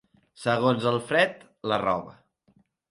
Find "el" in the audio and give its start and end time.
0.93-0.97